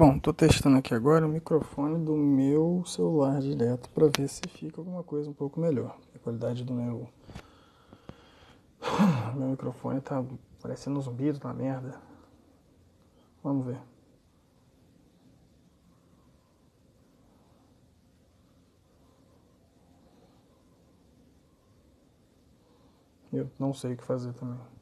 Bom, 0.00 0.16
estou 0.16 0.32
testando 0.32 0.78
aqui 0.78 0.94
agora 0.94 1.26
o 1.26 1.28
microfone 1.28 2.02
do 2.02 2.16
meu 2.16 2.82
celular 2.86 3.38
direto 3.38 3.90
para 3.90 4.06
ver 4.06 4.28
se 4.28 4.40
fica 4.48 4.80
alguma 4.80 5.02
coisa 5.04 5.28
um 5.28 5.34
pouco 5.34 5.60
melhor. 5.60 5.94
A 6.14 6.18
qualidade 6.18 6.64
do 6.64 6.72
meu 6.72 7.06
meu 9.36 9.48
microfone 9.48 10.00
tá 10.00 10.24
parecendo 10.62 10.98
um 10.98 11.02
zumbido 11.02 11.34
na 11.34 11.50
tá 11.50 11.52
merda. 11.52 12.00
Vamos 13.44 13.66
ver. 13.66 13.78
Eu 23.30 23.50
não 23.58 23.74
sei 23.74 23.92
o 23.92 23.96
que 23.98 24.04
fazer 24.04 24.32
também. 24.32 24.79